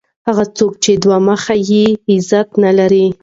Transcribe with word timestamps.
هغه 0.27 0.43
څوک 0.57 0.73
چي 0.83 0.91
دوه 1.03 1.17
مخی 1.27 1.59
يي؛ 1.71 1.85
عزت 2.11 2.49
نه 2.63 2.71
لري. 2.77 3.05